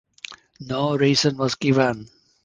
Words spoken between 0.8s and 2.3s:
reason was given.